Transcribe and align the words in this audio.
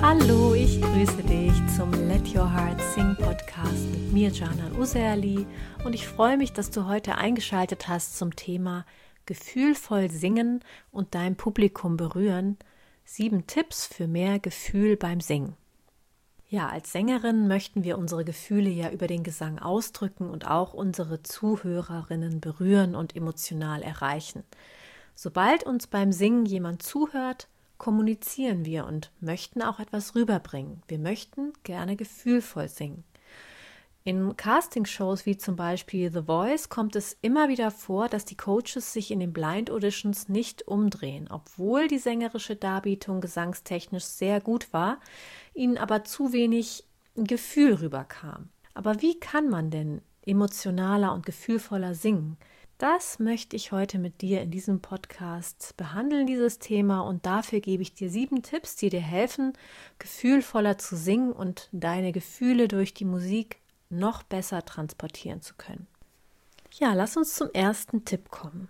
Hallo, 0.00 0.54
ich 0.54 0.80
grüße 0.80 1.22
dich 1.24 1.52
zum 1.76 1.90
Let 1.92 2.34
Your 2.34 2.50
Heart 2.50 2.80
Sing 2.94 3.14
Podcast 3.16 3.90
mit 3.90 4.12
mir, 4.12 4.30
Janan 4.30 4.76
Useali. 4.78 5.46
Und 5.84 5.94
ich 5.94 6.06
freue 6.06 6.36
mich, 6.36 6.52
dass 6.52 6.70
du 6.70 6.86
heute 6.86 7.16
eingeschaltet 7.16 7.88
hast 7.88 8.16
zum 8.16 8.34
Thema 8.34 8.86
Gefühlvoll 9.26 10.10
singen 10.10 10.64
und 10.90 11.14
dein 11.14 11.36
Publikum 11.36 11.96
berühren. 11.96 12.56
Sieben 13.04 13.46
Tipps 13.46 13.86
für 13.86 14.06
mehr 14.06 14.38
Gefühl 14.38 14.96
beim 14.96 15.20
Singen. 15.20 15.56
Ja, 16.50 16.68
als 16.68 16.92
Sängerin 16.92 17.46
möchten 17.46 17.84
wir 17.84 17.98
unsere 17.98 18.24
Gefühle 18.24 18.70
ja 18.70 18.88
über 18.90 19.06
den 19.06 19.22
Gesang 19.22 19.58
ausdrücken 19.58 20.30
und 20.30 20.48
auch 20.48 20.72
unsere 20.72 21.22
Zuhörerinnen 21.22 22.40
berühren 22.40 22.94
und 22.94 23.14
emotional 23.14 23.82
erreichen. 23.82 24.44
Sobald 25.14 25.64
uns 25.64 25.86
beim 25.86 26.10
Singen 26.10 26.46
jemand 26.46 26.82
zuhört, 26.82 27.48
kommunizieren 27.78 28.64
wir 28.64 28.84
und 28.86 29.10
möchten 29.20 29.62
auch 29.62 29.80
etwas 29.80 30.14
rüberbringen. 30.14 30.82
Wir 30.88 30.98
möchten 30.98 31.52
gerne 31.62 31.96
gefühlvoll 31.96 32.68
singen. 32.68 33.04
In 34.04 34.36
Castingshows 34.36 35.26
wie 35.26 35.36
zum 35.36 35.54
Beispiel 35.54 36.10
The 36.10 36.22
Voice 36.22 36.70
kommt 36.70 36.96
es 36.96 37.18
immer 37.20 37.48
wieder 37.48 37.70
vor, 37.70 38.08
dass 38.08 38.24
die 38.24 38.36
Coaches 38.36 38.92
sich 38.92 39.10
in 39.10 39.20
den 39.20 39.34
Blind 39.34 39.70
Auditions 39.70 40.28
nicht 40.28 40.66
umdrehen, 40.66 41.28
obwohl 41.30 41.88
die 41.88 41.98
sängerische 41.98 42.56
Darbietung 42.56 43.20
gesangstechnisch 43.20 44.04
sehr 44.04 44.40
gut 44.40 44.72
war, 44.72 44.98
ihnen 45.52 45.76
aber 45.76 46.04
zu 46.04 46.32
wenig 46.32 46.84
Gefühl 47.16 47.74
rüberkam. 47.74 48.48
Aber 48.72 49.02
wie 49.02 49.20
kann 49.20 49.50
man 49.50 49.70
denn 49.70 50.00
emotionaler 50.24 51.12
und 51.12 51.26
gefühlvoller 51.26 51.94
singen? 51.94 52.38
Das 52.78 53.18
möchte 53.18 53.56
ich 53.56 53.72
heute 53.72 53.98
mit 53.98 54.20
dir 54.20 54.40
in 54.40 54.52
diesem 54.52 54.80
Podcast 54.80 55.76
behandeln, 55.76 56.28
dieses 56.28 56.60
Thema, 56.60 57.00
und 57.00 57.26
dafür 57.26 57.58
gebe 57.58 57.82
ich 57.82 57.92
dir 57.92 58.08
sieben 58.08 58.44
Tipps, 58.44 58.76
die 58.76 58.88
dir 58.88 59.00
helfen, 59.00 59.52
gefühlvoller 59.98 60.78
zu 60.78 60.96
singen 60.96 61.32
und 61.32 61.68
deine 61.72 62.12
Gefühle 62.12 62.68
durch 62.68 62.94
die 62.94 63.04
Musik 63.04 63.56
noch 63.90 64.22
besser 64.22 64.64
transportieren 64.64 65.42
zu 65.42 65.54
können. 65.56 65.88
Ja, 66.72 66.94
lass 66.94 67.16
uns 67.16 67.34
zum 67.34 67.50
ersten 67.52 68.04
Tipp 68.04 68.30
kommen. 68.30 68.68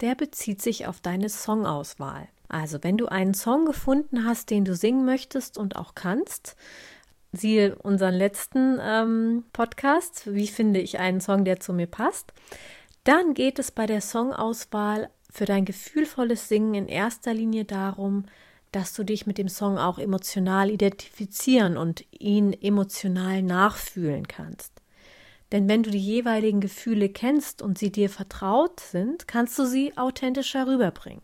Der 0.00 0.16
bezieht 0.16 0.60
sich 0.60 0.88
auf 0.88 1.00
deine 1.00 1.28
Songauswahl. 1.28 2.26
Also, 2.48 2.82
wenn 2.82 2.96
du 2.96 3.06
einen 3.06 3.34
Song 3.34 3.66
gefunden 3.66 4.24
hast, 4.24 4.50
den 4.50 4.64
du 4.64 4.74
singen 4.74 5.04
möchtest 5.04 5.58
und 5.58 5.76
auch 5.76 5.94
kannst, 5.94 6.56
siehe 7.30 7.76
unseren 7.76 8.14
letzten 8.14 8.78
ähm, 8.80 9.44
Podcast, 9.52 10.34
wie 10.34 10.48
finde 10.48 10.80
ich 10.80 10.98
einen 10.98 11.20
Song, 11.20 11.44
der 11.44 11.60
zu 11.60 11.72
mir 11.72 11.86
passt, 11.86 12.32
dann 13.08 13.32
geht 13.32 13.58
es 13.58 13.70
bei 13.70 13.86
der 13.86 14.02
Songauswahl 14.02 15.08
für 15.30 15.46
dein 15.46 15.64
gefühlvolles 15.64 16.48
Singen 16.48 16.74
in 16.74 16.88
erster 16.88 17.32
Linie 17.32 17.64
darum, 17.64 18.26
dass 18.70 18.92
du 18.92 19.02
dich 19.02 19.26
mit 19.26 19.38
dem 19.38 19.48
Song 19.48 19.78
auch 19.78 19.98
emotional 19.98 20.68
identifizieren 20.68 21.78
und 21.78 22.04
ihn 22.12 22.52
emotional 22.52 23.42
nachfühlen 23.42 24.28
kannst. 24.28 24.74
Denn 25.52 25.68
wenn 25.70 25.82
du 25.82 25.90
die 25.90 25.98
jeweiligen 25.98 26.60
Gefühle 26.60 27.08
kennst 27.08 27.62
und 27.62 27.78
sie 27.78 27.90
dir 27.90 28.10
vertraut 28.10 28.80
sind, 28.80 29.26
kannst 29.26 29.58
du 29.58 29.64
sie 29.64 29.96
authentischer 29.96 30.66
rüberbringen. 30.66 31.22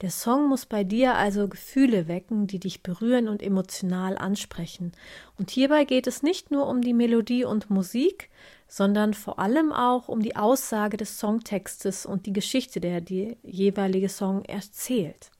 Der 0.00 0.10
Song 0.10 0.48
muss 0.48 0.66
bei 0.66 0.82
dir 0.82 1.14
also 1.14 1.46
Gefühle 1.46 2.08
wecken, 2.08 2.48
die 2.48 2.58
dich 2.58 2.82
berühren 2.82 3.28
und 3.28 3.40
emotional 3.40 4.18
ansprechen. 4.18 4.90
Und 5.38 5.52
hierbei 5.52 5.84
geht 5.84 6.08
es 6.08 6.24
nicht 6.24 6.50
nur 6.50 6.66
um 6.66 6.80
die 6.80 6.92
Melodie 6.92 7.44
und 7.44 7.70
Musik, 7.70 8.28
sondern 8.68 9.14
vor 9.14 9.38
allem 9.38 9.72
auch 9.72 10.08
um 10.08 10.20
die 10.20 10.36
Aussage 10.36 10.96
des 10.96 11.18
Songtextes 11.18 12.06
und 12.06 12.26
die 12.26 12.32
Geschichte, 12.32 12.80
der 12.80 13.00
die 13.00 13.36
jeweilige 13.42 14.08
Song 14.08 14.44
erzählt. 14.44 15.30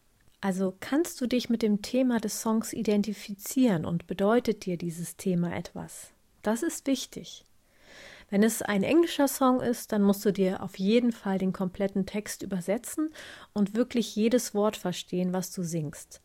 Also 0.41 0.75
kannst 0.79 1.21
du 1.21 1.27
dich 1.27 1.49
mit 1.49 1.63
dem 1.63 1.81
Thema 1.81 2.21
des 2.21 2.43
Songs 2.43 2.73
identifizieren 2.73 3.87
und 3.87 4.07
bedeutet 4.07 4.67
dir 4.67 4.77
dieses 4.77 5.17
Thema 5.17 5.57
etwas? 5.57 6.13
Das 6.43 6.63
ist 6.63 6.87
wichtig. 6.87 7.45
Wenn 8.31 8.43
es 8.43 8.63
ein 8.63 8.83
englischer 8.83 9.29
Song 9.29 9.61
ist, 9.61 9.93
dann 9.93 10.03
musst 10.03 10.25
du 10.25 10.33
dir 10.33 10.63
auf 10.63 10.79
jeden 10.79 11.13
Fall 11.13 11.39
den 11.39 11.53
kompletten 11.53 12.05
Text 12.05 12.43
übersetzen 12.43 13.11
und 13.53 13.75
wirklich 13.75 14.17
jedes 14.17 14.55
Wort 14.55 14.77
verstehen, 14.77 15.33
was 15.33 15.51
du 15.53 15.63
singst. 15.63 16.21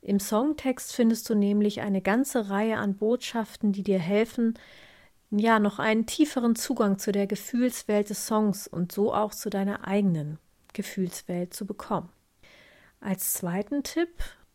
Im 0.00 0.18
Songtext 0.18 0.92
findest 0.92 1.30
du 1.30 1.34
nämlich 1.34 1.80
eine 1.80 2.02
ganze 2.02 2.50
Reihe 2.50 2.76
an 2.76 2.96
Botschaften, 2.96 3.72
die 3.72 3.84
dir 3.84 4.00
helfen, 4.00 4.54
ja, 5.38 5.58
noch 5.58 5.78
einen 5.78 6.06
tieferen 6.06 6.56
Zugang 6.56 6.98
zu 6.98 7.12
der 7.12 7.26
Gefühlswelt 7.26 8.10
des 8.10 8.26
Songs 8.26 8.68
und 8.68 8.92
so 8.92 9.14
auch 9.14 9.32
zu 9.32 9.50
deiner 9.50 9.86
eigenen 9.86 10.38
Gefühlswelt 10.72 11.54
zu 11.54 11.66
bekommen. 11.66 12.10
Als 13.00 13.34
zweiten 13.34 13.82
Tipp 13.82 14.10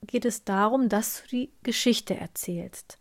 geht 0.05 0.25
es 0.25 0.43
darum, 0.43 0.89
dass 0.89 1.23
du 1.23 1.27
die 1.29 1.51
Geschichte 1.63 2.15
erzählst. 2.15 2.99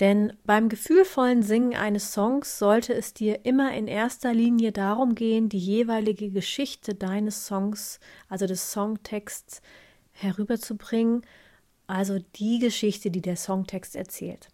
Denn 0.00 0.34
beim 0.44 0.68
gefühlvollen 0.68 1.42
Singen 1.42 1.74
eines 1.74 2.12
Songs 2.12 2.58
sollte 2.58 2.92
es 2.92 3.14
dir 3.14 3.46
immer 3.46 3.72
in 3.74 3.86
erster 3.86 4.34
Linie 4.34 4.72
darum 4.72 5.14
gehen, 5.14 5.48
die 5.48 5.58
jeweilige 5.58 6.30
Geschichte 6.30 6.94
deines 6.94 7.46
Songs, 7.46 7.98
also 8.28 8.46
des 8.46 8.72
Songtexts, 8.72 9.62
herüberzubringen, 10.12 11.22
also 11.86 12.18
die 12.36 12.58
Geschichte, 12.58 13.10
die 13.10 13.22
der 13.22 13.36
Songtext 13.36 13.96
erzählt. 13.96 14.48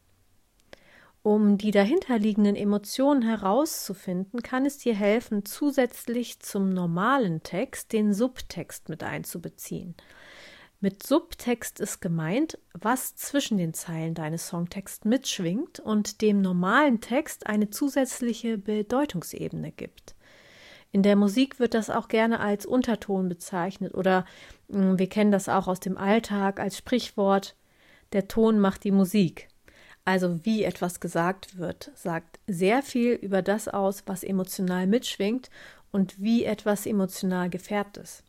Um 1.25 1.57
die 1.57 1.71
dahinterliegenden 1.71 2.57
Emotionen 2.57 3.23
herauszufinden, 3.23 4.43
kann 4.43 4.67
es 4.67 4.79
dir 4.79 4.95
helfen, 4.95 5.45
zusätzlich 5.45 6.41
zum 6.41 6.71
normalen 6.71 7.45
Text 7.45 7.93
den 7.93 8.13
Subtext 8.13 8.89
mit 8.89 9.05
einzubeziehen. 9.05 9.95
Mit 10.81 11.05
Subtext 11.05 11.79
ist 11.79 12.01
gemeint, 12.01 12.59
was 12.75 13.15
zwischen 13.15 13.57
den 13.57 13.73
Zeilen 13.73 14.15
deines 14.15 14.49
Songtexts 14.49 15.05
mitschwingt 15.05 15.79
und 15.79 16.23
dem 16.23 16.41
normalen 16.41 17.01
Text 17.01 17.47
eine 17.47 17.71
zusätzliche 17.71 18.59
Bedeutungsebene 18.59 19.71
gibt. 19.71 20.17
In 20.91 21.05
der 21.05 21.15
Musik 21.15 21.61
wird 21.61 21.75
das 21.75 21.89
auch 21.89 22.09
gerne 22.09 22.41
als 22.41 22.67
Unterton 22.67 23.29
bezeichnet 23.29 23.95
oder 23.95 24.25
hm, 24.73 24.99
wir 24.99 25.09
kennen 25.09 25.31
das 25.31 25.49
auch 25.49 25.69
aus 25.69 25.79
dem 25.79 25.97
Alltag 25.97 26.59
als 26.59 26.77
Sprichwort, 26.77 27.55
der 28.13 28.27
Ton 28.27 28.59
macht 28.59 28.83
die 28.83 28.91
Musik. 28.91 29.52
Also 30.05 30.45
wie 30.45 30.65
etwas 30.65 30.99
gesagt 31.01 31.59
wird, 31.59 31.93
sagt 31.95 32.41
sehr 32.47 32.83
viel 32.83 33.13
über 33.13 33.41
das 33.43 33.69
aus, 33.69 34.03
was 34.07 34.25
emotional 34.25 34.87
mitschwingt 34.87 35.51
und 35.93 36.21
wie 36.21 36.45
etwas 36.45 36.87
emotional 36.87 37.51
gefärbt 37.51 37.99
ist. 37.99 38.25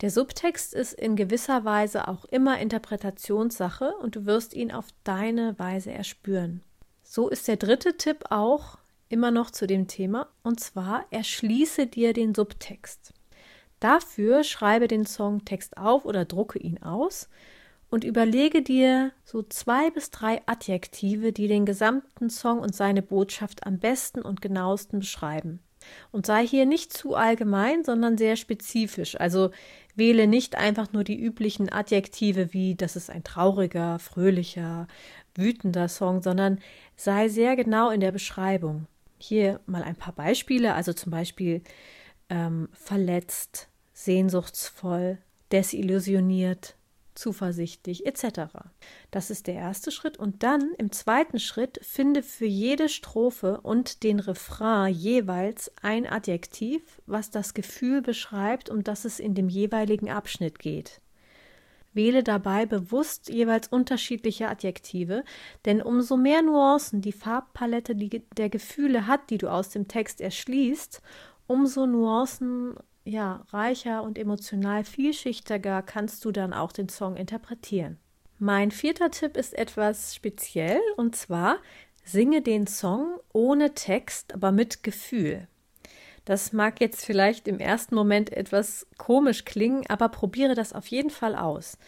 Der 0.00 0.10
Subtext 0.10 0.74
ist 0.74 0.92
in 0.92 1.16
gewisser 1.16 1.64
Weise 1.64 2.06
auch 2.06 2.24
immer 2.26 2.60
Interpretationssache 2.60 3.94
und 4.00 4.14
du 4.14 4.26
wirst 4.26 4.54
ihn 4.54 4.70
auf 4.70 4.86
deine 5.02 5.58
Weise 5.58 5.90
erspüren. 5.90 6.62
So 7.02 7.28
ist 7.28 7.48
der 7.48 7.56
dritte 7.56 7.96
Tipp 7.96 8.26
auch 8.30 8.78
immer 9.08 9.32
noch 9.32 9.50
zu 9.50 9.66
dem 9.66 9.88
Thema 9.88 10.28
und 10.44 10.60
zwar 10.60 11.06
erschließe 11.10 11.88
dir 11.88 12.12
den 12.12 12.32
Subtext. 12.32 13.12
Dafür 13.80 14.44
schreibe 14.44 14.86
den 14.86 15.04
Songtext 15.04 15.78
auf 15.78 16.04
oder 16.04 16.24
drucke 16.24 16.60
ihn 16.60 16.80
aus 16.82 17.28
und 17.90 18.04
überlege 18.04 18.62
dir 18.62 19.12
so 19.24 19.42
zwei 19.42 19.90
bis 19.90 20.10
drei 20.10 20.42
Adjektive, 20.46 21.32
die 21.32 21.48
den 21.48 21.64
gesamten 21.64 22.30
Song 22.30 22.60
und 22.60 22.74
seine 22.74 23.02
Botschaft 23.02 23.66
am 23.66 23.78
besten 23.78 24.20
und 24.22 24.42
genauesten 24.42 25.00
beschreiben. 25.00 25.60
Und 26.10 26.26
sei 26.26 26.46
hier 26.46 26.66
nicht 26.66 26.92
zu 26.92 27.14
allgemein, 27.14 27.84
sondern 27.84 28.18
sehr 28.18 28.36
spezifisch. 28.36 29.18
Also 29.18 29.50
wähle 29.94 30.26
nicht 30.26 30.56
einfach 30.56 30.92
nur 30.92 31.04
die 31.04 31.18
üblichen 31.18 31.70
Adjektive 31.70 32.52
wie 32.52 32.74
das 32.74 32.96
ist 32.96 33.10
ein 33.10 33.24
trauriger, 33.24 33.98
fröhlicher, 33.98 34.86
wütender 35.34 35.88
Song, 35.88 36.22
sondern 36.22 36.58
sei 36.96 37.28
sehr 37.28 37.56
genau 37.56 37.90
in 37.90 38.00
der 38.00 38.12
Beschreibung. 38.12 38.86
Hier 39.18 39.60
mal 39.66 39.82
ein 39.82 39.96
paar 39.96 40.12
Beispiele, 40.12 40.74
also 40.74 40.92
zum 40.92 41.10
Beispiel 41.10 41.62
ähm, 42.28 42.68
verletzt, 42.72 43.68
sehnsuchtsvoll, 43.92 45.18
desillusioniert, 45.50 46.76
zuversichtlich 47.18 48.06
etc. 48.06 48.52
Das 49.10 49.30
ist 49.30 49.46
der 49.46 49.54
erste 49.54 49.90
Schritt. 49.90 50.16
Und 50.16 50.42
dann 50.42 50.72
im 50.78 50.92
zweiten 50.92 51.38
Schritt 51.38 51.78
finde 51.82 52.22
für 52.22 52.46
jede 52.46 52.88
Strophe 52.88 53.60
und 53.60 54.02
den 54.02 54.20
Refrain 54.20 54.92
jeweils 54.92 55.72
ein 55.82 56.06
Adjektiv, 56.06 57.02
was 57.06 57.30
das 57.30 57.54
Gefühl 57.54 58.02
beschreibt, 58.02 58.70
um 58.70 58.84
das 58.84 59.04
es 59.04 59.18
in 59.20 59.34
dem 59.34 59.48
jeweiligen 59.48 60.10
Abschnitt 60.10 60.58
geht. 60.58 61.00
Wähle 61.94 62.22
dabei 62.22 62.66
bewusst 62.66 63.28
jeweils 63.28 63.68
unterschiedliche 63.68 64.48
Adjektive, 64.48 65.24
denn 65.64 65.82
umso 65.82 66.16
mehr 66.16 66.42
Nuancen 66.42 67.00
die 67.00 67.12
Farbpalette 67.12 67.94
der 67.94 68.50
Gefühle 68.50 69.06
hat, 69.06 69.30
die 69.30 69.38
du 69.38 69.48
aus 69.48 69.70
dem 69.70 69.88
Text 69.88 70.20
erschließt, 70.20 71.02
umso 71.48 71.86
Nuancen 71.86 72.76
ja, 73.08 73.46
reicher 73.50 74.02
und 74.02 74.18
emotional 74.18 74.84
vielschichtiger 74.84 75.82
kannst 75.82 76.24
du 76.24 76.30
dann 76.30 76.52
auch 76.52 76.72
den 76.72 76.88
Song 76.88 77.16
interpretieren. 77.16 77.98
Mein 78.38 78.70
vierter 78.70 79.10
Tipp 79.10 79.36
ist 79.36 79.56
etwas 79.56 80.14
speziell 80.14 80.80
und 80.96 81.16
zwar 81.16 81.56
singe 82.04 82.42
den 82.42 82.66
Song 82.66 83.18
ohne 83.32 83.74
Text, 83.74 84.34
aber 84.34 84.52
mit 84.52 84.82
Gefühl. 84.82 85.48
Das 86.26 86.52
mag 86.52 86.80
jetzt 86.80 87.06
vielleicht 87.06 87.48
im 87.48 87.58
ersten 87.58 87.94
Moment 87.94 88.30
etwas 88.30 88.86
komisch 88.98 89.46
klingen, 89.46 89.84
aber 89.88 90.10
probiere 90.10 90.54
das 90.54 90.74
auf 90.74 90.86
jeden 90.88 91.10
Fall 91.10 91.34
aus. 91.34 91.78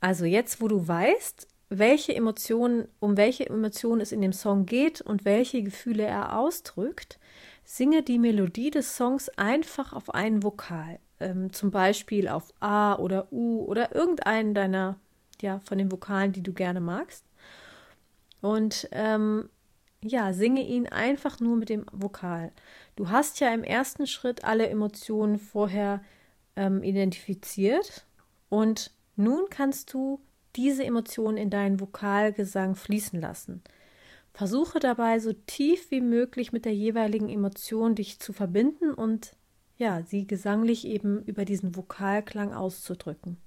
Also 0.00 0.24
jetzt, 0.24 0.60
wo 0.60 0.66
du 0.66 0.86
weißt, 0.86 1.46
welche 1.68 2.14
Emotionen, 2.14 2.88
um 2.98 3.16
welche 3.16 3.48
Emotionen 3.48 4.00
es 4.00 4.10
in 4.10 4.20
dem 4.20 4.32
Song 4.32 4.66
geht 4.66 5.00
und 5.00 5.24
welche 5.24 5.62
Gefühle 5.62 6.04
er 6.04 6.36
ausdrückt, 6.36 7.18
singe 7.66 8.02
die 8.04 8.18
Melodie 8.18 8.70
des 8.70 8.96
Songs 8.96 9.28
einfach 9.30 9.92
auf 9.92 10.14
einen 10.14 10.42
Vokal. 10.42 11.00
Ähm, 11.18 11.52
zum 11.52 11.70
Beispiel 11.70 12.28
auf 12.28 12.54
A 12.60 12.94
oder 12.94 13.32
U 13.32 13.64
oder 13.64 13.94
irgendeinen 13.94 14.54
deiner, 14.54 14.98
ja, 15.42 15.60
von 15.60 15.76
den 15.76 15.90
Vokalen, 15.90 16.32
die 16.32 16.42
du 16.42 16.52
gerne 16.52 16.80
magst. 16.80 17.24
Und 18.40 18.88
ähm, 18.92 19.48
ja, 20.02 20.32
singe 20.32 20.62
ihn 20.62 20.86
einfach 20.86 21.40
nur 21.40 21.56
mit 21.56 21.68
dem 21.68 21.84
Vokal. 21.90 22.52
Du 22.94 23.10
hast 23.10 23.40
ja 23.40 23.52
im 23.52 23.64
ersten 23.64 24.06
Schritt 24.06 24.44
alle 24.44 24.68
Emotionen 24.68 25.38
vorher 25.38 26.04
ähm, 26.54 26.84
identifiziert 26.84 28.06
und 28.48 28.92
nun 29.16 29.46
kannst 29.50 29.92
du 29.92 30.20
diese 30.54 30.84
Emotionen 30.84 31.36
in 31.36 31.50
deinen 31.50 31.80
Vokalgesang 31.80 32.76
fließen 32.76 33.20
lassen. 33.20 33.62
Versuche 34.36 34.80
dabei 34.80 35.18
so 35.18 35.32
tief 35.32 35.90
wie 35.90 36.02
möglich 36.02 36.52
mit 36.52 36.66
der 36.66 36.74
jeweiligen 36.74 37.30
Emotion 37.30 37.94
dich 37.94 38.18
zu 38.18 38.34
verbinden 38.34 38.92
und 38.92 39.34
ja, 39.78 40.02
sie 40.02 40.26
gesanglich 40.26 40.86
eben 40.86 41.22
über 41.22 41.46
diesen 41.46 41.74
Vokalklang 41.74 42.52
auszudrücken. 42.52 43.38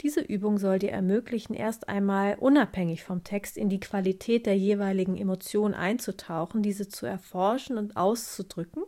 Diese 0.00 0.20
Übung 0.20 0.56
soll 0.56 0.78
dir 0.78 0.90
ermöglichen, 0.90 1.52
erst 1.52 1.90
einmal 1.90 2.38
unabhängig 2.40 3.04
vom 3.04 3.24
Text 3.24 3.58
in 3.58 3.68
die 3.68 3.78
Qualität 3.78 4.46
der 4.46 4.56
jeweiligen 4.56 5.18
Emotion 5.18 5.74
einzutauchen, 5.74 6.62
diese 6.62 6.88
zu 6.88 7.04
erforschen 7.04 7.76
und 7.76 7.98
auszudrücken, 7.98 8.84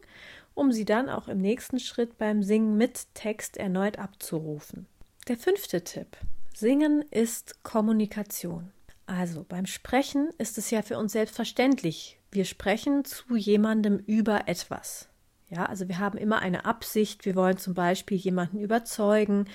um 0.54 0.72
sie 0.72 0.86
dann 0.86 1.10
auch 1.10 1.28
im 1.28 1.42
nächsten 1.42 1.78
Schritt 1.78 2.16
beim 2.16 2.42
Singen 2.42 2.78
mit 2.78 3.08
Text 3.12 3.58
erneut 3.58 3.98
abzurufen. 3.98 4.86
Der 5.28 5.36
fünfte 5.36 5.84
Tipp. 5.84 6.16
Singen 6.54 7.04
ist 7.10 7.62
Kommunikation. 7.64 8.72
Also 9.10 9.44
beim 9.48 9.66
Sprechen 9.66 10.30
ist 10.38 10.56
es 10.56 10.70
ja 10.70 10.82
für 10.82 10.96
uns 10.96 11.10
selbstverständlich. 11.10 12.20
Wir 12.30 12.44
sprechen 12.44 13.04
zu 13.04 13.34
jemandem 13.34 13.98
über 13.98 14.46
etwas. 14.46 15.08
Ja, 15.48 15.66
also 15.66 15.88
wir 15.88 15.98
haben 15.98 16.16
immer 16.16 16.38
eine 16.38 16.64
Absicht. 16.64 17.24
Wir 17.24 17.34
wollen 17.34 17.56
zum 17.56 17.74
Beispiel 17.74 18.16
jemanden 18.16 18.60
überzeugen 18.60 19.46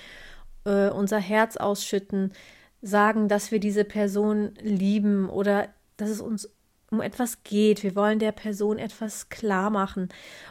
äh, 0.66 0.90
unser 0.90 1.18
Herz 1.18 1.56
ausschütten, 1.56 2.34
sagen, 2.82 3.28
dass 3.28 3.50
wir 3.50 3.58
diese 3.58 3.84
Person 3.84 4.52
lieben 4.60 5.30
oder 5.30 5.70
dass 5.96 6.10
es 6.10 6.20
uns 6.20 6.50
um 6.90 7.00
etwas 7.00 7.42
geht. 7.42 7.82
Wir 7.82 7.96
wollen 7.96 8.18
der 8.18 8.32
Person 8.32 8.76
etwas 8.76 9.30
klar 9.30 9.70
machen. 9.70 10.10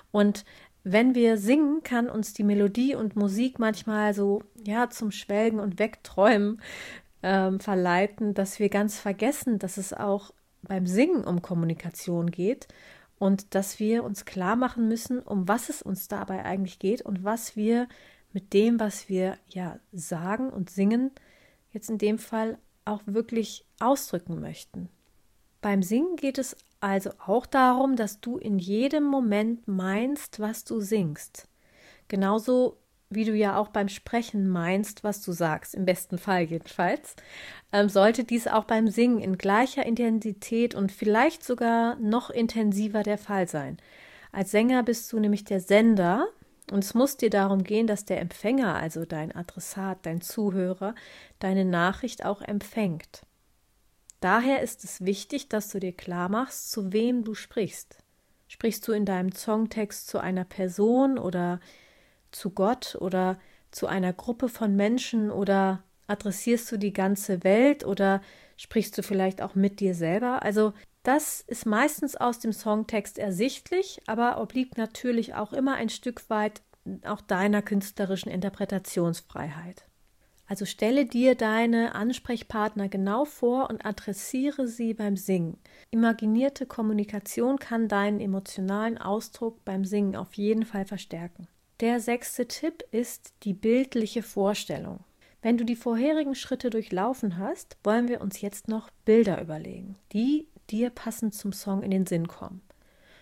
Und 0.10 0.46
wenn 0.84 1.14
wir 1.14 1.38
singen, 1.38 1.84
kann 1.84 2.10
uns 2.10 2.34
die 2.34 2.44
Melodie 2.44 2.96
und 2.96 3.16
Musik 3.16 3.60
manchmal 3.60 4.16
so 4.16 4.42
ja 4.66 4.90
zum 4.90 5.12
Schwelgen 5.12 5.60
und 5.60 5.78
Wegträumen 5.78 6.60
ähm, 7.26 7.60
verleiten, 7.60 8.36
dass 8.36 8.60
wir 8.60 8.70
ganz 8.70 9.00
vergessen, 9.00 9.58
dass 9.58 9.78
es 9.78 9.94
auch 9.94 10.32
beim 10.62 10.86
Singen 10.86 11.24
um 11.24 11.42
Kommunikation 11.42 12.30
geht 12.30 12.68
und 13.18 13.56
dass 13.56 13.80
wir 13.80 14.04
uns 14.04 14.26
klar 14.26 14.56
machen 14.56 14.88
müssen, 14.88 15.20
um 15.20 15.48
was 15.48 15.70
es 15.70 15.82
uns 15.82 16.08
dabei 16.08 16.46
eigentlich 16.46 16.78
geht 16.78 17.02
und 17.02 17.24
was 17.24 17.56
wir 17.56 17.88
mit 18.32 18.54
dem, 18.54 18.80
was 18.80 19.10
wir 19.10 19.40
ja 19.50 19.80
sagen 19.92 20.52
und 20.52 20.70
singen, 20.70 21.12
jetzt 21.72 21.90
in 21.90 21.98
dem 21.98 22.20
Fall 22.20 22.60
auch 22.86 23.02
wirklich 23.08 23.66
ausdrücken 23.80 24.40
möchten. 24.40 24.90
Beim 25.62 25.82
Singen 25.82 26.18
geht 26.18 26.38
es 26.38 26.56
also 26.80 27.10
auch 27.26 27.48
darum, 27.48 27.96
dass 27.96 28.22
du 28.22 28.38
in 28.38 28.60
jedem 28.60 29.04
Moment 29.04 29.68
meinst, 29.68 30.40
was 30.40 30.64
du 30.64 30.80
singst. 30.80 31.48
Genauso 32.08 32.78
wie 33.10 33.26
du 33.26 33.34
ja 33.34 33.58
auch 33.58 33.70
beim 33.70 33.88
Sprechen 33.88 34.48
meinst, 34.48 35.04
was 35.04 35.22
du 35.22 35.32
sagst, 35.32 35.76
im 35.76 35.86
besten 35.86 36.18
Fall 36.18 36.44
jedenfalls, 36.44 37.16
ähm, 37.72 37.90
sollte 37.90 38.24
dies 38.24 38.48
auch 38.48 38.66
beim 38.66 38.88
Singen 38.88 39.20
in 39.20 39.38
gleicher 39.38 39.86
Intensität 39.86 40.76
und 40.76 40.92
vielleicht 40.92 41.44
sogar 41.44 41.96
noch 41.98 42.30
intensiver 42.30 43.04
der 43.04 43.18
Fall 43.18 43.48
sein. 43.48 43.78
Als 44.32 44.52
Sänger 44.52 44.84
bist 44.84 45.12
du 45.14 45.20
nämlich 45.20 45.44
der 45.44 45.60
Sender 45.60 46.28
und 46.72 46.84
es 46.84 46.94
muss 46.94 47.16
dir 47.18 47.30
darum 47.30 47.64
gehen, 47.64 47.88
dass 47.88 48.06
der 48.06 48.20
Empfänger, 48.20 48.76
also 48.76 49.06
dein 49.06 49.34
Adressat, 49.34 50.00
dein 50.04 50.22
Zuhörer, 50.22 50.96
deine 51.40 51.64
Nachricht 51.64 52.26
auch 52.26 52.42
empfängt. 52.42 53.22
Daher 54.20 54.62
ist 54.62 54.84
es 54.84 55.06
wichtig, 55.06 55.50
dass 55.50 55.70
du 55.70 55.80
dir 55.80 55.94
klar 55.94 56.30
machst, 56.30 56.72
zu 56.72 56.92
wem 56.92 57.24
du 57.24 57.36
sprichst. 57.36 58.00
Sprichst 58.48 58.88
du 58.88 58.92
in 58.92 59.06
deinem 59.06 59.32
Songtext 59.32 60.08
zu 60.08 60.20
einer 60.20 60.46
Person 60.46 61.20
oder 61.20 61.60
zu 62.32 62.52
Gott 62.52 62.98
oder 63.00 63.38
zu 63.72 63.88
einer 63.88 64.14
Gruppe 64.14 64.50
von 64.50 64.76
Menschen 64.76 65.32
oder 65.32 65.84
adressierst 66.08 66.72
du 66.72 66.78
die 66.78 66.94
ganze 66.94 67.44
Welt 67.44 67.86
oder 67.86 68.22
sprichst 68.58 68.98
du 68.98 69.04
vielleicht 69.04 69.42
auch 69.42 69.56
mit 69.56 69.80
dir 69.80 69.96
selber? 69.96 70.44
Also 70.44 70.74
das 71.04 71.42
ist 71.42 71.66
meistens 71.66 72.16
aus 72.16 72.40
dem 72.40 72.54
Songtext 72.54 73.20
ersichtlich, 73.20 74.02
aber 74.08 74.42
obliegt 74.42 74.78
natürlich 74.78 75.36
auch 75.36 75.54
immer 75.54 75.76
ein 75.76 75.90
Stück 75.90 76.30
weit 76.30 76.62
auch 77.06 77.22
deiner 77.22 77.62
künstlerischen 77.62 78.32
Interpretationsfreiheit. 78.32 79.86
Also 80.48 80.66
stelle 80.66 81.06
dir 81.06 81.34
deine 81.34 81.96
Ansprechpartner 81.96 82.88
genau 82.88 83.26
vor 83.26 83.70
und 83.70 83.84
adressiere 83.84 84.68
sie 84.68 84.94
beim 84.94 85.18
Singen. 85.18 85.58
Imaginierte 85.90 86.68
Kommunikation 86.68 87.58
kann 87.58 87.88
deinen 87.88 88.20
emotionalen 88.20 89.00
Ausdruck 89.00 89.66
beim 89.66 89.86
Singen 89.86 90.16
auf 90.16 90.34
jeden 90.36 90.66
Fall 90.66 90.86
verstärken. 90.86 91.48
Der 91.82 92.00
sechste 92.00 92.48
Tipp 92.48 92.86
ist 92.92 93.34
die 93.44 93.54
bildliche 93.54 94.24
Vorstellung. 94.24 95.04
Wenn 95.42 95.58
du 95.58 95.66
die 95.66 95.76
vorherigen 95.76 96.34
Schritte 96.34 96.70
durchlaufen 96.70 97.38
hast, 97.38 97.76
wollen 97.84 98.08
wir 98.08 98.22
uns 98.22 98.40
jetzt 98.40 98.70
noch 98.70 98.90
Bilder 99.04 99.42
überlegen, 99.42 99.98
die 100.14 100.48
dir 100.70 100.90
passend 100.90 101.36
zum 101.36 101.52
Song 101.52 101.84
in 101.84 101.92
den 101.92 102.06
Sinn 102.06 102.30
kommen. 102.30 102.62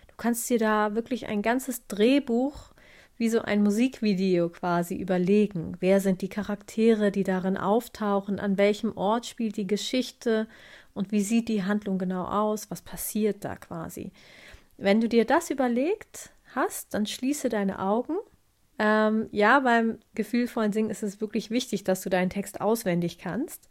Du 0.06 0.14
kannst 0.16 0.48
dir 0.48 0.60
da 0.60 0.94
wirklich 0.94 1.26
ein 1.26 1.42
ganzes 1.42 1.88
Drehbuch 1.88 2.72
wie 3.16 3.28
so 3.28 3.42
ein 3.42 3.62
Musikvideo 3.62 4.48
quasi 4.48 4.94
überlegen. 4.94 5.76
Wer 5.80 6.00
sind 6.00 6.22
die 6.22 6.28
Charaktere, 6.28 7.10
die 7.10 7.24
darin 7.24 7.56
auftauchen? 7.56 8.38
An 8.38 8.56
welchem 8.56 8.96
Ort 8.96 9.26
spielt 9.26 9.56
die 9.56 9.66
Geschichte? 9.66 10.46
Und 10.94 11.10
wie 11.10 11.22
sieht 11.22 11.48
die 11.48 11.64
Handlung 11.64 11.98
genau 11.98 12.24
aus? 12.24 12.70
Was 12.70 12.82
passiert 12.82 13.44
da 13.44 13.56
quasi? 13.56 14.12
Wenn 14.76 15.00
du 15.00 15.08
dir 15.08 15.24
das 15.24 15.50
überlegt 15.50 16.30
hast, 16.54 16.94
dann 16.94 17.06
schließe 17.06 17.48
deine 17.48 17.80
Augen. 17.80 18.16
Ähm, 18.78 19.28
ja, 19.30 19.60
beim 19.60 19.98
gefühlvollen 20.14 20.72
Singen 20.72 20.90
ist 20.90 21.02
es 21.02 21.20
wirklich 21.20 21.50
wichtig, 21.50 21.84
dass 21.84 22.02
du 22.02 22.10
deinen 22.10 22.30
Text 22.30 22.60
auswendig 22.60 23.18
kannst. 23.18 23.68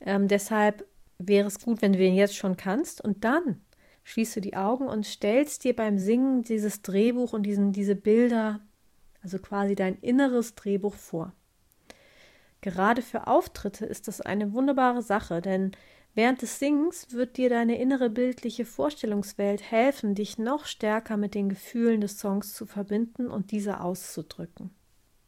Ähm, 0.00 0.28
deshalb 0.28 0.86
wäre 1.18 1.46
es 1.46 1.60
gut, 1.60 1.82
wenn 1.82 1.92
du 1.92 1.98
ihn 1.98 2.14
jetzt 2.14 2.36
schon 2.36 2.56
kannst. 2.56 3.00
Und 3.02 3.24
dann 3.24 3.60
schließt 4.04 4.36
du 4.36 4.40
die 4.40 4.56
Augen 4.56 4.86
und 4.86 5.04
stellst 5.04 5.64
dir 5.64 5.74
beim 5.74 5.98
Singen 5.98 6.42
dieses 6.42 6.82
Drehbuch 6.82 7.32
und 7.32 7.42
diesen, 7.42 7.72
diese 7.72 7.96
Bilder, 7.96 8.60
also 9.22 9.38
quasi 9.38 9.74
dein 9.74 9.96
inneres 9.98 10.54
Drehbuch 10.54 10.94
vor. 10.94 11.32
Gerade 12.60 13.02
für 13.02 13.26
Auftritte 13.26 13.84
ist 13.84 14.08
das 14.08 14.20
eine 14.20 14.52
wunderbare 14.52 15.02
Sache, 15.02 15.40
denn 15.40 15.72
während 16.16 16.42
des 16.42 16.58
Singens 16.58 17.12
wird 17.12 17.36
dir 17.36 17.48
deine 17.48 17.78
innere 17.78 18.10
bildliche 18.10 18.64
Vorstellungswelt 18.64 19.70
helfen, 19.70 20.16
dich 20.16 20.38
noch 20.38 20.64
stärker 20.64 21.16
mit 21.16 21.36
den 21.36 21.48
Gefühlen 21.48 22.00
des 22.00 22.18
Songs 22.18 22.54
zu 22.54 22.66
verbinden 22.66 23.28
und 23.28 23.52
diese 23.52 23.80
auszudrücken. 23.80 24.70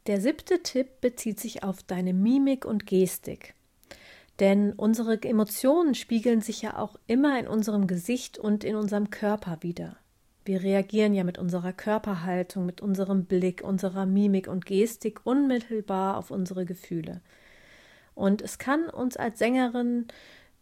Der 0.09 0.21
siebte 0.21 0.63
Tipp 0.63 1.01
bezieht 1.01 1.39
sich 1.39 1.63
auf 1.63 1.83
deine 1.83 2.15
Mimik 2.15 2.65
und 2.65 2.87
Gestik. 2.87 3.55
Denn 4.41 4.73
unsere 4.73 5.23
Emotionen 5.23 5.95
spiegeln 5.95 6.41
sich 6.41 6.63
ja 6.63 6.79
auch 6.79 6.97
immer 7.07 7.39
in 7.39 7.47
unserem 7.47 7.87
Gesicht 7.87 8.39
und 8.39 8.65
in 8.65 8.75
unserem 8.75 9.11
Körper 9.11 9.59
wieder. 9.61 9.97
Wir 10.45 10.63
reagieren 10.63 11.13
ja 11.13 11.25
mit 11.25 11.37
unserer 11.37 11.75
Körperhaltung, 11.75 12.65
mit 12.65 12.81
unserem 12.81 13.27
Blick, 13.27 13.63
unserer 13.63 14.07
Mimik 14.07 14.49
und 14.49 14.65
Gestik 14.65 15.21
unmittelbar 15.25 16.17
auf 16.17 16.31
unsere 16.31 16.65
Gefühle. 16.65 17.21
Und 18.15 18.41
es 18.41 18.59
kann 18.59 18.89
uns 18.89 19.19
als 19.19 19.39
Sängerin 19.39 20.07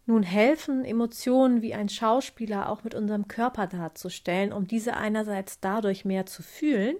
nun 0.07 0.23
helfen, 0.23 0.85
Emotionen 0.85 1.61
wie 1.61 1.73
ein 1.73 1.89
Schauspieler 1.89 2.69
auch 2.69 2.83
mit 2.83 2.95
unserem 2.95 3.27
Körper 3.27 3.67
darzustellen, 3.67 4.53
um 4.53 4.67
diese 4.67 4.95
einerseits 4.95 5.59
dadurch 5.59 6.05
mehr 6.05 6.25
zu 6.25 6.41
fühlen, 6.41 6.95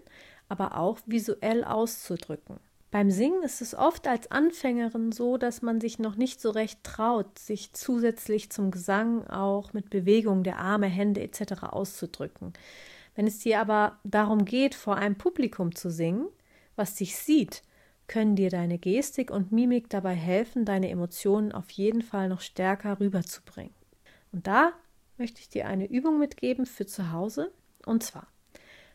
aber 0.49 0.77
auch 0.77 0.99
visuell 1.05 1.63
auszudrücken. 1.63 2.59
Beim 2.91 3.11
Singen 3.11 3.43
ist 3.43 3.61
es 3.61 3.75
oft 3.75 4.07
als 4.07 4.31
Anfängerin 4.31 5.11
so, 5.11 5.37
dass 5.37 5.61
man 5.61 5.81
sich 5.81 5.99
noch 5.99 6.15
nicht 6.15 6.39
so 6.39 6.51
recht 6.51 6.83
traut, 6.83 7.37
sich 7.37 7.73
zusätzlich 7.73 8.49
zum 8.49 8.71
Gesang 8.71 9.27
auch 9.27 9.73
mit 9.73 9.89
Bewegung 9.89 10.43
der 10.43 10.59
Arme, 10.59 10.87
Hände 10.87 11.21
etc. 11.21 11.63
auszudrücken. 11.63 12.53
Wenn 13.15 13.27
es 13.27 13.39
dir 13.39 13.59
aber 13.59 13.97
darum 14.03 14.45
geht, 14.45 14.73
vor 14.73 14.95
einem 14.95 15.17
Publikum 15.17 15.75
zu 15.75 15.89
singen, 15.89 16.27
was 16.75 16.95
dich 16.95 17.17
sieht, 17.17 17.61
können 18.07 18.35
dir 18.35 18.49
deine 18.49 18.77
Gestik 18.77 19.31
und 19.31 19.51
Mimik 19.51 19.89
dabei 19.89 20.13
helfen, 20.13 20.65
deine 20.65 20.89
Emotionen 20.89 21.51
auf 21.51 21.69
jeden 21.71 22.01
Fall 22.01 22.29
noch 22.29 22.41
stärker 22.41 22.99
rüberzubringen. 22.99 23.73
Und 24.31 24.47
da 24.47 24.71
möchte 25.17 25.41
ich 25.41 25.49
dir 25.49 25.67
eine 25.67 25.89
Übung 25.89 26.19
mitgeben 26.19 26.65
für 26.65 26.85
zu 26.85 27.11
Hause. 27.11 27.51
Und 27.85 28.03
zwar, 28.03 28.27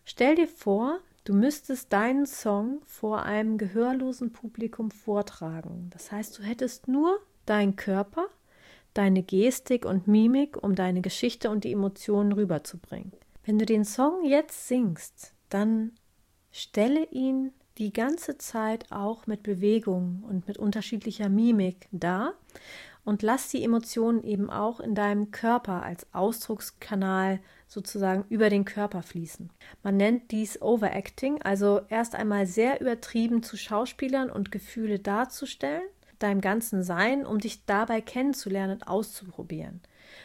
stell 0.05 0.37
dir 0.37 0.49
vor, 0.49 1.01
Du 1.25 1.35
müsstest 1.35 1.93
deinen 1.93 2.27
Song 2.27 2.81
vor 2.85 3.23
einem 3.23 3.57
gehörlosen 3.57 4.33
Publikum 4.33 4.91
vortragen. 4.91 5.89
Das 5.91 6.11
heißt, 6.11 6.37
du 6.37 6.43
hättest 6.43 6.89
nur 6.89 7.21
dein 7.47 7.77
Körper, 7.77 8.27
deine 8.93 9.23
Gestik 9.23 9.85
und 9.85 10.09
Mimik, 10.09 10.61
um 10.61 10.75
deine 10.75 11.01
Geschichte 11.01 11.49
und 11.49 11.63
die 11.63 11.71
Emotionen 11.71 12.33
rüberzubringen. 12.33 13.13
Wenn 13.45 13.57
du 13.57 13.67
den 13.67 13.85
Song 13.85 14.25
jetzt 14.25 14.67
singst, 14.67 15.33
dann 15.49 15.93
stelle 16.51 17.05
ihn 17.13 17.53
die 17.83 17.93
ganze 17.93 18.39
Zeit 18.39 18.93
auch 18.93 19.27
mit 19.27 19.43
Bewegung 19.43 20.23
und 20.29 20.47
mit 20.47 20.57
unterschiedlicher 20.57 21.29
Mimik 21.29 21.89
dar 21.91 22.35
und 23.05 23.23
lass 23.23 23.49
die 23.49 23.65
Emotionen 23.65 24.23
eben 24.23 24.51
auch 24.51 24.79
in 24.79 24.95
deinem 24.95 25.33
Körper 25.33 25.83
als 25.83 26.07
Ausdruckskanal 26.15 27.41
sozusagen 27.67 28.25
über 28.29 28.51
den 28.51 28.65
Körper 28.65 29.03
fließen. 29.03 29.51
Man 29.83 29.97
nennt 29.97 30.31
dies 30.31 30.63
Overacting, 30.63 31.43
also 31.43 31.81
erst 31.89 32.15
einmal 32.15 32.47
sehr 32.47 32.81
übertrieben 32.81 33.43
zu 33.43 33.57
Schauspielern 33.57 34.31
und 34.31 34.53
Gefühle 34.53 35.01
darzustellen, 35.01 35.83
deinem 36.21 36.41
ganzen 36.41 36.85
Sein, 36.85 37.27
um 37.27 37.41
dich 37.41 37.67
dabei 37.67 38.01
kennenzulernen 38.01 38.75
und 38.75 38.87
auszuprobieren. 38.87 39.81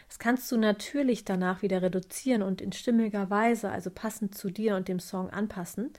Das 0.08 0.20
kannst 0.20 0.52
du 0.52 0.58
natürlich 0.58 1.26
danach 1.26 1.64
wieder 1.64 1.82
reduzieren 1.82 2.44
und 2.44 2.62
in 2.62 2.72
stimmiger 2.72 3.32
Weise, 3.32 3.72
also 3.72 3.90
passend 3.90 4.36
zu 4.36 4.52
dir 4.52 4.76
und 4.76 4.90
dem 4.90 5.00
Song 5.00 5.32
anpassen. 5.32 5.92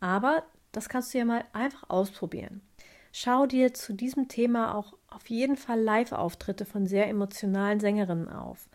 Aber 0.00 0.42
das 0.72 0.88
kannst 0.88 1.12
du 1.12 1.18
ja 1.18 1.24
mal 1.24 1.44
einfach 1.52 1.88
ausprobieren. 1.88 2.62
Schau 3.12 3.46
dir 3.46 3.74
zu 3.74 3.92
diesem 3.92 4.28
Thema 4.28 4.74
auch 4.74 4.96
auf 5.08 5.28
jeden 5.28 5.56
Fall 5.56 5.80
Live-Auftritte 5.80 6.64
von 6.64 6.86
sehr 6.86 7.08
emotionalen 7.08 7.80
Sängerinnen 7.80 8.28
auf. 8.28 8.68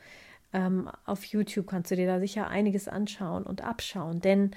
Ähm, 0.52 0.90
auf 1.06 1.24
YouTube 1.26 1.68
kannst 1.68 1.92
du 1.92 1.96
dir 1.96 2.08
da 2.08 2.20
sicher 2.20 2.48
einiges 2.48 2.88
anschauen 2.88 3.44
und 3.44 3.64
abschauen, 3.64 4.20
denn 4.20 4.52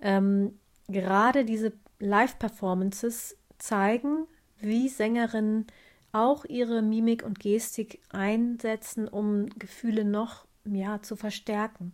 ähm, 0.00 0.58
gerade 0.88 1.44
diese 1.44 1.72
Live-Performances 1.98 3.36
zeigen, 3.58 4.26
wie 4.58 4.88
Sängerinnen 4.88 5.66
auch 6.12 6.44
ihre 6.44 6.80
Mimik 6.80 7.24
und 7.24 7.40
Gestik 7.40 8.00
einsetzen, 8.10 9.08
um 9.08 9.48
Gefühle 9.58 10.04
noch 10.04 10.46
ja, 10.64 11.02
zu 11.02 11.16
verstärken. 11.16 11.92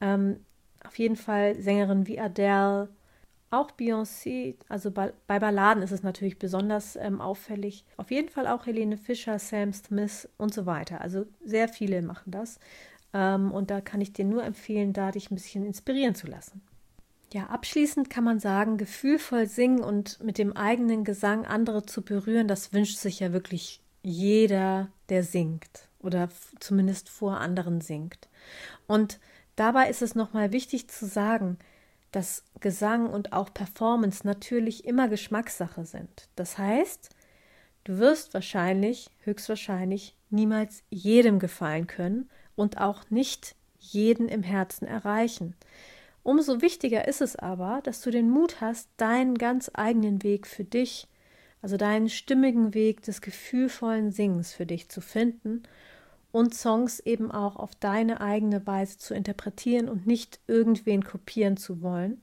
Ähm, 0.00 0.44
auf 0.84 0.98
jeden 0.98 1.16
Fall 1.16 1.60
Sängerinnen 1.60 2.06
wie 2.06 2.18
Adele, 2.18 2.88
auch 3.50 3.72
Beyoncé, 3.72 4.54
also 4.68 4.90
bei, 4.90 5.12
Balladen 5.26 5.82
ist 5.82 5.90
es 5.90 6.02
natürlich 6.02 6.38
besonders 6.38 6.96
ähm, 6.96 7.20
auffällig. 7.20 7.84
Auf 7.96 8.10
jeden 8.10 8.28
Fall 8.28 8.46
auch 8.46 8.66
Helene 8.66 8.96
Fischer, 8.96 9.38
Sam 9.38 9.72
Smith 9.72 10.28
und 10.38 10.54
so 10.54 10.66
weiter. 10.66 11.00
Also 11.00 11.26
sehr 11.44 11.68
viele 11.68 12.00
machen 12.02 12.30
das. 12.30 12.60
Ähm, 13.12 13.50
und 13.50 13.70
da 13.70 13.80
kann 13.80 14.00
ich 14.00 14.12
dir 14.12 14.24
nur 14.24 14.44
empfehlen, 14.44 14.92
da 14.92 15.10
dich 15.10 15.30
ein 15.30 15.34
bisschen 15.34 15.66
inspirieren 15.66 16.14
zu 16.14 16.28
lassen. 16.28 16.62
Ja, 17.32 17.46
abschließend 17.46 18.10
kann 18.10 18.24
man 18.24 18.40
sagen, 18.40 18.76
gefühlvoll 18.76 19.46
singen 19.46 19.80
und 19.80 20.22
mit 20.22 20.38
dem 20.38 20.56
eigenen 20.56 21.04
Gesang 21.04 21.46
andere 21.46 21.86
zu 21.86 22.02
berühren, 22.02 22.48
das 22.48 22.72
wünscht 22.72 22.98
sich 22.98 23.20
ja 23.20 23.32
wirklich 23.32 23.80
jeder, 24.02 24.88
der 25.08 25.22
singt 25.22 25.88
oder 26.00 26.28
zumindest 26.58 27.08
vor 27.08 27.38
anderen 27.38 27.80
singt. 27.80 28.28
Und 28.86 29.20
dabei 29.54 29.88
ist 29.90 30.02
es 30.02 30.14
nochmal 30.14 30.52
wichtig 30.52 30.88
zu 30.88 31.06
sagen, 31.06 31.58
dass 32.12 32.44
Gesang 32.60 33.08
und 33.08 33.32
auch 33.32 33.52
Performance 33.54 34.26
natürlich 34.26 34.84
immer 34.84 35.08
Geschmackssache 35.08 35.84
sind. 35.84 36.28
Das 36.36 36.58
heißt, 36.58 37.10
du 37.84 37.98
wirst 37.98 38.34
wahrscheinlich, 38.34 39.10
höchstwahrscheinlich, 39.20 40.16
niemals 40.30 40.82
jedem 40.90 41.38
gefallen 41.38 41.86
können 41.86 42.28
und 42.56 42.78
auch 42.78 43.10
nicht 43.10 43.54
jeden 43.78 44.28
im 44.28 44.42
Herzen 44.42 44.86
erreichen. 44.86 45.54
Umso 46.22 46.60
wichtiger 46.60 47.08
ist 47.08 47.22
es 47.22 47.36
aber, 47.36 47.80
dass 47.82 48.02
du 48.02 48.10
den 48.10 48.28
Mut 48.28 48.60
hast, 48.60 48.88
deinen 48.96 49.36
ganz 49.36 49.70
eigenen 49.72 50.22
Weg 50.22 50.46
für 50.46 50.64
dich, 50.64 51.08
also 51.62 51.76
deinen 51.76 52.08
stimmigen 52.08 52.74
Weg 52.74 53.02
des 53.02 53.20
gefühlvollen 53.20 54.10
Singens 54.12 54.52
für 54.52 54.66
dich 54.66 54.88
zu 54.88 55.00
finden 55.00 55.62
und 56.32 56.54
Songs 56.54 57.00
eben 57.00 57.30
auch 57.30 57.56
auf 57.56 57.74
deine 57.74 58.20
eigene 58.20 58.66
Weise 58.66 58.98
zu 58.98 59.14
interpretieren 59.14 59.88
und 59.88 60.06
nicht 60.06 60.40
irgendwen 60.46 61.04
kopieren 61.04 61.56
zu 61.56 61.82
wollen. 61.82 62.22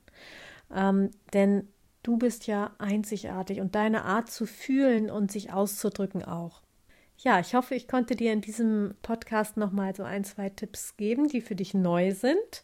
Ähm, 0.74 1.10
denn 1.32 1.68
du 2.02 2.16
bist 2.16 2.46
ja 2.46 2.72
einzigartig 2.78 3.60
und 3.60 3.74
deine 3.74 4.04
Art 4.04 4.30
zu 4.30 4.46
fühlen 4.46 5.10
und 5.10 5.30
sich 5.30 5.52
auszudrücken 5.52 6.24
auch. 6.24 6.62
Ja, 7.18 7.40
ich 7.40 7.54
hoffe, 7.54 7.74
ich 7.74 7.88
konnte 7.88 8.14
dir 8.14 8.32
in 8.32 8.40
diesem 8.40 8.94
Podcast 9.02 9.56
nochmal 9.56 9.94
so 9.94 10.04
ein, 10.04 10.22
zwei 10.24 10.50
Tipps 10.50 10.96
geben, 10.96 11.28
die 11.28 11.40
für 11.40 11.56
dich 11.56 11.74
neu 11.74 12.12
sind 12.12 12.62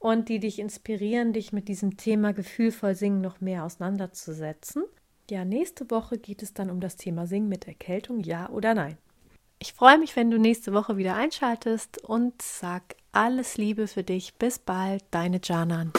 und 0.00 0.28
die 0.28 0.40
dich 0.40 0.58
inspirieren, 0.58 1.32
dich 1.32 1.52
mit 1.52 1.68
diesem 1.68 1.96
Thema 1.96 2.32
gefühlvoll 2.32 2.96
Singen 2.96 3.20
noch 3.20 3.40
mehr 3.40 3.64
auseinanderzusetzen. 3.64 4.82
Ja, 5.30 5.44
nächste 5.44 5.88
Woche 5.90 6.18
geht 6.18 6.42
es 6.42 6.52
dann 6.52 6.70
um 6.70 6.80
das 6.80 6.96
Thema 6.96 7.26
Singen 7.28 7.48
mit 7.48 7.68
Erkältung, 7.68 8.20
ja 8.20 8.50
oder 8.50 8.74
nein. 8.74 8.98
Ich 9.62 9.74
freue 9.74 9.96
mich, 9.96 10.16
wenn 10.16 10.28
du 10.28 10.40
nächste 10.40 10.72
Woche 10.72 10.96
wieder 10.96 11.14
einschaltest 11.14 12.02
und 12.02 12.42
sag 12.42 12.96
alles 13.12 13.56
Liebe 13.56 13.86
für 13.86 14.02
dich. 14.02 14.34
Bis 14.34 14.58
bald, 14.58 15.04
deine 15.12 15.40
Janan. 15.40 15.92